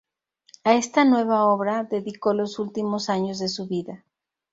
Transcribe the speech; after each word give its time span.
A 0.63 0.73
esta 0.73 1.05
nueva 1.05 1.43
obra, 1.45 1.83
dedicó 1.83 2.33
los 2.33 2.57
últimos 2.57 3.07
años 3.07 3.37
de 3.37 3.47
su 3.49 3.67
vida. 3.67 4.03